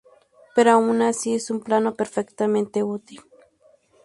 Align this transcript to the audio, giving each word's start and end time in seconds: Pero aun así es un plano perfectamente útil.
Pero 0.55 0.69
aun 0.71 0.97
así 1.11 1.31
es 1.39 1.45
un 1.53 1.59
plano 1.67 1.89
perfectamente 1.99 2.77
útil. 2.97 3.21